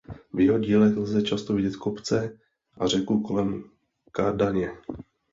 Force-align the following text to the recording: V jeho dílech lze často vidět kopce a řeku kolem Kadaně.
V 0.33 0.39
jeho 0.39 0.59
dílech 0.59 0.97
lze 0.97 1.21
často 1.21 1.53
vidět 1.53 1.75
kopce 1.75 2.37
a 2.77 2.87
řeku 2.87 3.21
kolem 3.21 3.63
Kadaně. 4.11 4.71